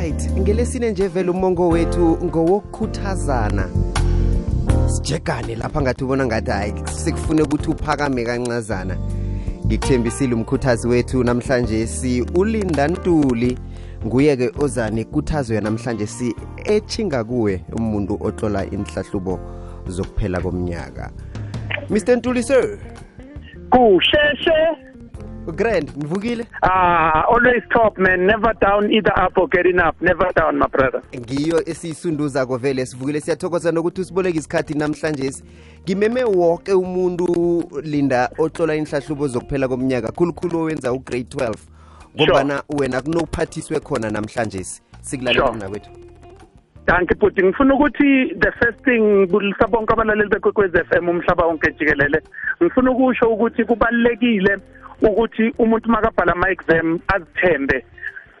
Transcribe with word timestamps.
alright 0.00 0.30
ngelesine 0.38 0.90
nje 0.90 1.08
vele 1.08 1.30
umongo 1.30 1.68
wethu 1.68 2.18
ngowokukhuthazana. 2.24 3.68
Sijegane 4.86 5.54
lapha 5.54 5.82
ngathi 5.82 6.04
ubona 6.04 6.26
ngathi 6.26 6.50
hayi 6.50 6.74
sekufune 6.86 7.42
ukuthi 7.42 7.70
uphakame 7.70 8.24
kancazana. 8.24 8.96
Ngikuthembisile 9.66 10.34
umkhuthazi 10.34 10.88
wethu 10.88 11.24
namhlanje 11.24 11.86
si 11.86 12.22
ulinda 12.34 12.88
ntuli. 12.88 13.58
Nguye-ke 14.06 14.50
ozane 14.58 15.00
ikuthazo 15.00 15.54
yanamhlanje 15.54 16.06
si 16.06 16.34
echinga 16.64 17.24
kuwe 17.24 17.64
umuntu 17.72 18.18
otlola 18.20 18.66
inhlahlubo 18.66 19.40
zokuphela 19.88 20.40
komnyaka. 20.40 21.10
Mr 21.90 22.16
ntuli 22.16 22.42
sir. 22.42 22.78
Kusheshe. 23.70 24.89
Grand 25.46 25.90
nivukile 25.96 26.46
ah 26.62 27.24
always 27.28 27.62
top 27.70 27.98
man. 27.98 28.26
Never 28.26 28.54
down 28.60 28.92
either 28.92 29.12
up 29.18 29.38
or 29.38 29.48
getting 29.48 29.78
up. 29.80 30.00
Never 30.00 30.32
down 30.34 30.58
my 30.58 30.66
brother. 30.66 31.02
Ngiyo 31.16 31.62
esiyisunduzako 31.66 32.56
vele 32.56 32.86
sivukile. 32.86 33.20
Siyathokoza 33.20 33.72
nokuthi 33.72 34.00
usiboleke 34.00 34.38
isikhathi 34.38 34.74
namhlanje. 34.74 35.32
Ngimeme 35.84 36.24
woke 36.24 36.72
umuntu 36.72 37.64
linda 37.82 38.30
otlola 38.38 38.74
inhlahlubo 38.74 39.28
zokuphela 39.28 39.68
komnyaka. 39.68 40.12
Khulukhulu 40.12 40.58
owenza 40.58 40.92
ugrade 40.92 41.26
12 41.36 41.54
ngombana 42.16 42.62
wena 42.68 43.02
kunophathiswe 43.02 43.80
khona 43.80 44.10
namhlanje. 44.10 44.64
Sikulalela 45.00 45.46
Sure. 45.46 45.56
mna 45.56 45.68
kwethu 45.68 45.90
danke 46.86 47.14
bhuti 47.14 47.42
ngifuna 47.42 47.74
ukuthi 47.74 48.34
the 48.40 48.52
first 48.52 48.84
thing 48.84 49.26
bulisa 49.26 49.66
bonke 49.66 49.92
abalaleli 49.92 50.28
bekwekwez 50.30 50.74
f 50.74 50.92
m 50.92 51.08
umhlaba 51.08 51.46
wonke 51.46 51.72
jikelele. 51.72 52.22
Ngifuna 52.62 52.90
ukusho 52.90 53.26
ukuthi 53.26 53.64
kubalulekile 53.64 54.58
ukuthi 55.02 55.54
umuntu 55.58 55.90
makabhala 55.90 56.32
ama-exam 56.32 57.00
azithembe. 57.14 57.84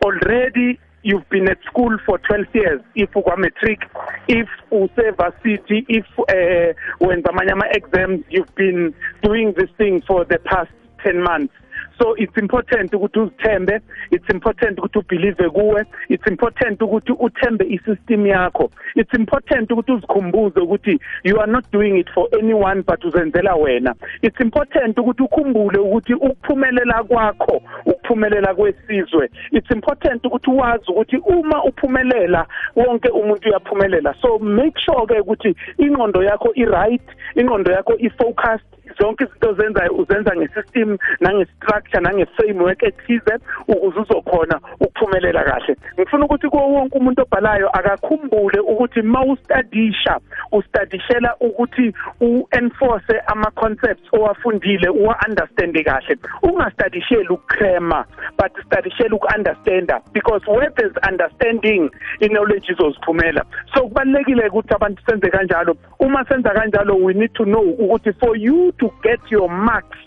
Already 0.04 0.78
you've 1.02 1.28
been 1.30 1.48
at 1.48 1.58
school 1.64 1.96
for 2.06 2.18
12 2.18 2.46
years. 2.54 2.80
If 2.94 3.10
ukwa-matric 3.10 3.80
if 4.28 4.48
use-varsity 4.70 5.84
if 5.88 6.06
uh, 6.18 6.74
wenza 7.00 7.30
amanye 7.30 7.52
ama-exams 7.52 8.24
you've 8.28 8.54
been 8.54 8.94
doing 9.22 9.52
this 9.54 9.70
thing 9.78 10.02
for 10.06 10.24
the 10.24 10.38
past 10.38 10.70
10 11.04 11.22
months 11.22 11.54
so 12.00 12.16
it's 12.16 12.36
important 12.36 12.94
ukuthi 12.94 13.18
uzithembe 13.20 13.80
it's 14.10 14.30
important 14.30 14.78
ukuthi 14.78 14.98
ubelieve 14.98 15.48
kuwe 15.48 15.84
it's 16.08 16.26
important 16.26 16.82
ukuthi 16.82 17.12
uthembe 17.12 17.66
isystem 17.68 18.26
yakho 18.26 18.70
it's 18.94 19.14
important 19.14 19.70
ukuthi 19.70 19.92
uzikhumbuze 19.92 20.60
ukuthi 20.60 21.00
you 21.24 21.40
are 21.40 21.52
not 21.52 21.64
doing 21.72 21.98
it 21.98 22.10
for 22.14 22.28
anyone 22.38 22.82
but 22.82 23.04
uzenzela 23.04 23.54
wena. 23.54 23.94
It's 24.22 24.40
important 24.40 24.98
ukuthi 24.98 25.22
ukhumbule 25.22 25.78
ukuthi 25.78 26.14
ukuphumelela 26.14 27.04
kwakho 27.04 27.62
ukuphumelela 27.86 28.54
kwesizwe 28.54 29.30
it's 29.52 29.70
important 29.70 30.26
ukuthi 30.26 30.50
wazi 30.50 30.84
ukuthi 30.88 31.16
uma 31.16 31.64
uphumelela 31.64 32.46
wonke 32.76 33.08
umuntu 33.08 33.48
uyaphumelela. 33.48 34.14
So 34.22 34.38
make 34.38 34.80
sure 34.80 35.06
ke 35.06 35.20
ukuthi 35.20 35.56
ingqondo 35.78 36.22
yakho 36.22 36.52
i-right 36.54 37.02
ingqondo 37.36 37.72
yakho 37.72 37.96
i-focused 37.98 38.79
zonke 39.00 39.24
izinto 39.24 39.52
zenzayo 39.54 39.92
uzenza 39.92 40.36
ngesystem 40.36 40.98
nangestructure 41.20 42.00
nange-framework 42.02 42.82
ethize 42.82 43.34
ukuze 43.68 43.98
uzokhona 44.00 44.60
ukuphumelela 45.00 45.44
kahle. 45.44 45.76
Ngifuna 45.98 46.24
ukuthi 46.24 46.48
kuwo 46.48 46.72
wonke 46.72 46.98
umuntu 46.98 47.22
obhalayo 47.22 47.68
akakhumbule 47.68 48.60
ukuthi 48.60 49.02
ma 49.02 49.24
ustadisha 49.24 50.20
ustadishela 50.52 51.36
ukuthi 51.40 51.92
u-enforce 52.20 53.20
ama-concepts 53.26 54.08
owafundile 54.12 54.88
uwa-understande 54.88 55.84
kahle. 55.84 56.18
Ungastadisheli 56.42 57.28
ukukrema 57.28 58.04
but 58.38 58.52
studishela 58.66 59.16
uku-understanda 59.16 60.00
because 60.12 60.42
where 60.46 60.70
there's 60.76 60.96
understanding 61.08 61.90
i-knowledge 62.20 62.72
izoziphumela. 62.72 63.44
So 63.74 63.82
kubalulekile 63.82 64.48
ukuthi 64.48 64.74
abantu 64.74 65.02
senze 65.06 65.30
kanjalo. 65.30 65.76
Uma 65.98 66.24
senza 66.24 66.50
kanjalo 66.50 66.94
we 66.94 67.14
need 67.14 67.32
to 67.34 67.44
know 67.44 67.62
ukuthi 67.62 68.12
for 68.12 68.36
you 68.36 68.72
to 68.72 68.92
get 69.02 69.20
your 69.30 69.48
marks 69.48 69.98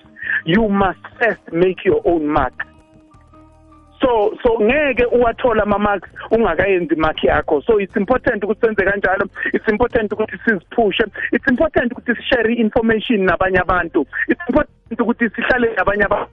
you 0.45 0.67
must 0.69 0.99
first 1.19 1.41
make 1.51 1.85
your 1.85 2.01
own 2.05 2.27
mark. 2.27 2.72
So 4.03 4.37
so 4.43 4.59
ngeke 4.59 5.05
uwathola 5.05 5.63
ama 5.63 5.79
marks 5.79 6.09
ungakayenzi 6.31 6.95
mark 6.95 7.23
yakho. 7.23 7.61
So 7.65 7.79
it's 7.79 7.95
important 7.95 8.43
ukuthi 8.43 8.61
senze 8.61 8.83
kanjalo. 8.83 9.29
It's 9.53 9.67
important 9.67 10.11
ukuthi 10.11 10.37
siziphushe. 10.45 11.05
It's 11.31 11.47
important 11.47 11.91
ukuthi 11.91 12.15
share 12.29 12.51
information 12.51 13.25
nabanye 13.25 13.59
abantu. 13.61 14.05
It's 14.27 14.41
important 14.49 14.99
ukuthi 14.99 15.29
sihlale 15.29 15.75
nabanye 15.75 16.05
abantu 16.05 16.29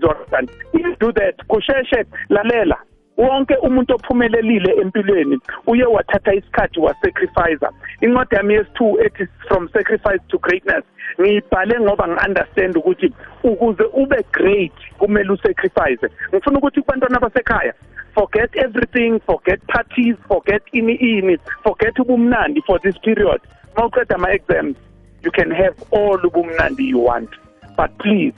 Jordan 0.00 0.48
you 0.72 0.96
do 0.96 1.12
that. 1.12 1.36
Kusheshe 1.48 2.04
lalela. 2.30 2.76
Wonke 3.16 3.54
umuntu 3.56 3.94
ophumelelile 3.94 4.72
empilweni 4.80 5.40
uye 5.66 5.84
wathatha 5.84 6.34
isikhathi 6.34 6.80
wasacrifice 6.80 7.66
incwadi 8.00 8.34
yami 8.34 8.54
yesi2 8.54 9.04
ethi 9.04 9.26
from 9.48 9.68
sacrifice 9.68 10.22
to 10.28 10.38
greatness. 10.38 10.84
Ngiyibhale 11.20 11.80
ngoba 11.80 12.08
ngi-understand 12.08 12.76
ukuthi 12.76 13.12
ukuze 13.42 13.84
ube 13.92 14.24
great 14.32 14.72
kumele 14.98 15.32
usacrifice 15.32 16.06
ngifuna 16.30 16.58
ukuthi 16.58 16.80
kubantwana 16.80 17.20
basekhaya 17.20 17.74
forget 18.14 18.50
everything 18.56 19.20
forget 19.26 19.60
parties 19.66 20.16
forget 20.28 20.62
ini 20.72 20.94
ini 20.94 21.38
forget 21.64 21.98
ubumnandi 21.98 22.60
for 22.66 22.78
this 22.80 22.98
period. 22.98 23.40
Ma 23.76 23.86
uqeda 23.86 24.14
ama-exams 24.14 24.76
you 25.24 25.30
can 25.30 25.50
have 25.50 25.74
all 25.90 26.18
ubumnandi 26.18 26.84
you 26.84 26.98
want 26.98 27.30
but 27.76 27.90
please 27.98 28.34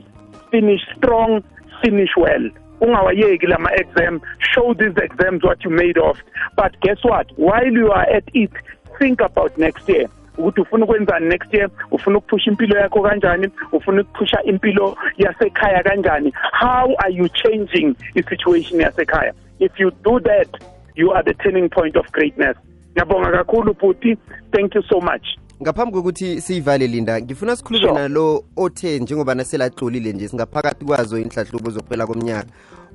finish 0.50 0.80
strong 0.96 1.42
finish 1.82 2.10
well. 2.16 2.50
Ungawayeki 2.80 3.46
lama 3.46 3.70
exam 3.74 4.20
show 4.52 4.74
these 4.74 4.96
exams 5.02 5.42
what 5.42 5.64
you 5.64 5.70
made 5.70 5.98
of. 5.98 6.16
But 6.56 6.78
guess 6.80 6.98
what? 7.02 7.26
While 7.36 7.72
you 7.72 7.90
are 7.90 8.06
at 8.08 8.24
it 8.34 8.50
think 8.98 9.20
about 9.20 9.56
next 9.58 9.88
year. 9.88 10.06
Ukuthi 10.38 10.60
ufuna 10.60 10.84
ukwenzani 10.84 11.26
next 11.28 11.54
year 11.54 11.70
ufuna 11.90 12.18
ukuphusha 12.18 12.50
impilo 12.50 12.78
yakho 12.80 13.02
kanjani 13.02 13.48
ufuna 13.72 14.00
ukuphusha 14.02 14.42
impilo 14.42 14.96
yasekhaya 15.18 15.82
kanjani 15.82 16.32
how 16.60 16.94
are 16.98 17.14
you 17.14 17.28
changing 17.28 17.94
i-situation 18.14 18.80
yasekhaya 18.80 19.32
if 19.58 19.80
you 19.80 19.90
do 20.04 20.20
that 20.20 20.48
you 20.94 21.12
are 21.14 21.22
the 21.24 21.34
turning 21.34 21.68
point 21.68 21.96
of 21.96 22.10
greatness 22.12 22.56
ngiyabonga 22.92 23.30
kakhulu 23.30 23.74
bhuti 23.74 24.16
thank 24.52 24.74
you 24.74 24.82
so 24.82 25.00
much 25.00 25.26
ngaphambi 25.62 25.92
kokuthi 25.92 26.40
siyivale 26.40 26.86
linda 26.86 27.20
ngifuna 27.20 27.56
sikhulume 27.56 27.86
Sure. 27.86 28.00
nalo 28.00 28.44
othe 28.56 28.98
njengoba 28.98 29.44
selaxolile 29.44 30.12
nje 30.12 30.28
singaphakathi 30.28 30.84
kwazo 30.84 31.18
inhlahlubo 31.18 31.70
zokuphela 31.70 32.06
komnyaka 32.06 32.46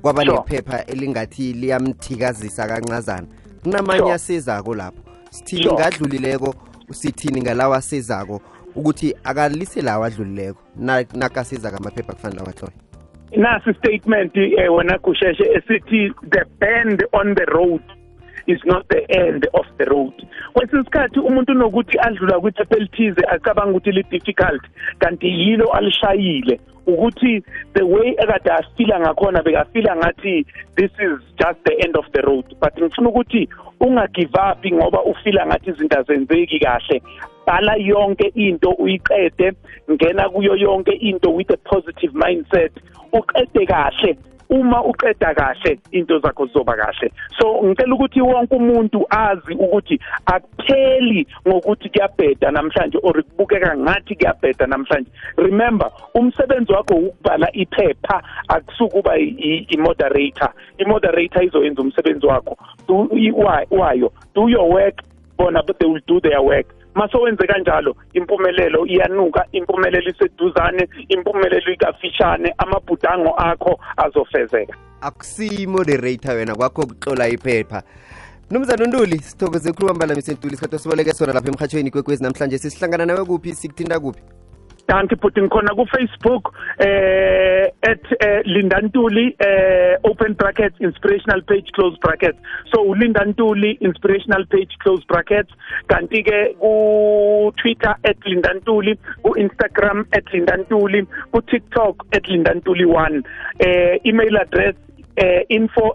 kwaba 0.02 0.24
Sure. 0.24 0.36
nephepha 0.38 0.86
elingathi 0.86 1.52
liyamthikazisa 1.52 2.68
kancazana 2.68 3.26
kunamanye 3.62 3.98
Sure. 4.00 4.12
asezako 4.12 4.74
lapho 4.74 4.98
sithini 5.30 5.62
Sure. 5.62 5.74
ngadlulileko 5.74 6.54
sithini 6.94 7.40
ngalawa 7.42 7.76
asezako 7.76 8.40
ukuthi 8.76 9.14
akalise 9.24 9.82
lawa 9.82 10.06
adlulileko? 10.06 10.60
Na- 10.76 11.04
nakasezako 11.14 11.76
amaphepha 11.76 12.12
kufanele 12.12 12.40
awahlole 12.40 12.72
nasi 13.36 13.74
statement 13.74 14.36
eh, 14.36 14.74
wena 14.74 14.98
kusheshe 14.98 15.44
esithi 15.44 16.12
the 16.30 16.44
bend 16.60 17.04
on 17.12 17.34
the 17.34 17.44
road 17.44 17.82
is 18.46 18.58
not 18.64 18.88
the 18.88 19.02
end 19.08 19.46
of 19.54 19.66
the 19.78 19.84
road. 19.84 20.12
Kwesinye 20.52 20.82
isikhathi 20.82 21.20
umuntu 21.20 21.52
unokuthi 21.52 21.98
adlula 21.98 22.40
kwiphepha 22.40 22.76
elithize 22.76 23.22
acabanga 23.28 23.70
ukuthi 23.70 23.92
li-difficult 23.92 24.62
kanti 24.98 25.26
yilo 25.26 25.72
alishayile. 25.72 26.60
Ukuthi 26.92 27.42
the 27.74 27.82
way 27.82 28.14
ekade 28.18 28.50
asifila 28.50 29.00
ngakhona 29.00 29.42
bekafila 29.42 29.96
ngathi 29.96 30.46
this 30.76 30.90
is 30.98 31.20
just 31.38 31.58
the 31.64 31.74
end 31.84 31.96
of 31.96 32.04
the 32.12 32.22
road. 32.22 32.44
But 32.60 32.74
ngifuna 32.76 33.08
ukuthi 33.08 33.48
ungagive 33.80 34.34
up 34.34 34.66
ngoba 34.66 35.02
ufila 35.04 35.46
ngathi 35.46 35.70
izinto 35.70 35.98
azenzeki 35.98 36.58
kahle. 36.58 37.02
Bhala 37.46 37.74
yonke 37.76 38.32
into 38.34 38.70
uyiqede 38.70 39.52
ngena 39.90 40.28
kuyo 40.28 40.56
yonke 40.56 40.92
into 40.92 41.30
with 41.30 41.50
a 41.50 41.56
positive 41.56 42.14
mindset. 42.14 42.72
Uqede 43.12 43.66
kahle. 43.66 44.16
Uma 44.50 44.82
uqeda 44.84 45.34
kahle 45.34 45.78
into 45.92 46.18
zakho 46.18 46.46
zizoba 46.46 46.76
kahle. 46.76 47.10
So 47.38 47.62
ngicela 47.64 47.94
ukuthi 47.94 48.20
wonke 48.20 48.54
umuntu 48.56 49.06
azi 49.10 49.54
ukuthi 49.54 49.98
akupheli 50.26 51.26
ngokuthi 51.48 51.88
kuyabheda 51.88 52.50
namhlanje 52.50 52.98
or 53.02 53.22
kubukeka 53.22 53.76
ngathi 53.76 54.14
kuyabheda 54.16 54.66
namhlanje. 54.66 55.10
Remember 55.36 55.90
umsebenzi 56.14 56.72
wakho 56.72 56.94
ukubhala 56.94 57.48
iphepha 57.52 58.22
akusukuba 58.48 59.18
i-moderator. 59.18 60.50
I-moderator 60.78 61.44
izoyenza 61.44 61.82
umsebenzi 61.82 62.26
wakho. 62.26 62.56
Do 62.88 63.08
i- 63.16 63.30
wa- 63.32 63.66
wayo 63.70 64.12
do 64.34 64.48
your 64.48 64.68
work. 64.70 65.02
Bona 65.38 65.62
but 65.66 65.78
they 65.78 65.88
will 65.88 66.02
do 66.06 66.20
their 66.20 66.40
work. 66.42 66.66
Masowenze 66.94 67.46
kanjalo 67.46 67.96
impumelelo 68.12 68.86
iyanuka 68.86 69.44
impumelelo 69.52 70.10
iseduzane 70.10 70.88
impumelelo 71.08 71.72
ikafishane 71.72 72.54
amabhudango 72.58 73.30
akho 73.30 73.80
azofezeka. 73.96 74.74
Akusiyi-moderator 75.00 76.34
wena 76.36 76.54
kwakho 76.54 76.86
kuxola 76.86 77.28
iphepha. 77.28 77.82
Mnumzana 78.50 78.84
untuli 78.84 79.18
sithokoze 79.18 79.72
khulu 79.72 79.86
kwambala 79.86 80.14
misentuli 80.14 80.54
isikhathi 80.54 80.76
osiboleke 80.76 81.12
sona 81.12 81.32
lapha 81.32 81.48
emhatshweni 81.48 81.90
kwekwezi 81.90 82.22
namhlanje. 82.22 82.58
Sisihlangana 82.58 83.06
nawe 83.06 83.24
kuphi? 83.24 83.54
Sikuthinta 83.54 84.00
kuphi? 84.00 84.22
Danke 84.90 85.14
bhuti 85.22 85.40
ngikhona 85.40 85.70
ku-facebook 85.78 86.50
eh 86.82 87.70
at 87.90 88.02
eh, 88.26 88.42
lindantuli 88.44 89.26
eh 89.38 89.94
open 90.02 90.34
brackets 90.34 90.74
inspirational 90.80 91.42
page 91.42 91.70
close 91.76 91.96
brackets. 92.02 92.38
So 92.74 92.82
ulindantuli 92.82 93.78
inspirational 93.80 94.46
page 94.46 94.74
close 94.82 95.04
brackets. 95.06 95.52
Kanti 95.86 96.22
ke 96.26 96.58
ku-twitter 96.58 97.94
at 98.02 98.18
lindantuli 98.26 98.98
ku-instagram 99.22 100.06
at 100.12 100.26
lindantuli 100.34 101.06
ku-tiktok 101.30 102.06
at 102.12 102.26
lindantuli 102.26 102.86
one. 102.86 103.22
Eh 103.62 104.02
email 104.04 104.36
address 104.42 104.74
eh 105.16 105.46
info 105.48 105.94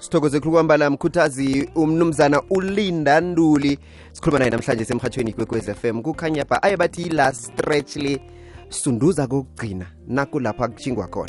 sithokoze 0.00 0.40
khulu 0.40 0.52
kwambala 0.52 0.90
mkhuthazi 0.90 1.68
umnumzana 1.74 2.42
ulinda 2.50 3.20
nduli. 3.20 3.78
Sikhuluma 4.12 4.38
naye 4.38 4.50
namhlanje 4.50 4.84
semhathweni 4.84 5.32
kwekwez 5.32 5.70
FM 5.70 6.02
kukhanya 6.02 6.44
ba 6.44 6.62
aye 6.62 6.76
bathi 6.76 7.08
la 7.08 7.32
stretch 7.32 7.96
le 7.96 8.20
sunduza 8.68 9.26
kokugcina 9.26 9.86
nakulapha 10.08 10.68
kushingwa 10.68 11.06
khona 11.08 11.28